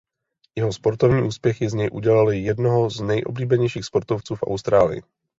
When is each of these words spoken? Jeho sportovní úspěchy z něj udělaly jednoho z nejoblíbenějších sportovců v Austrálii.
Jeho 0.55 0.71
sportovní 0.73 1.27
úspěchy 1.27 1.69
z 1.69 1.73
něj 1.73 1.89
udělaly 1.91 2.39
jednoho 2.39 2.89
z 2.89 3.01
nejoblíbenějších 3.01 3.85
sportovců 3.85 4.35
v 4.35 4.43
Austrálii. 4.43 5.01